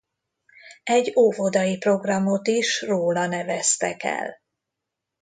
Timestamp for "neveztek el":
3.27-4.41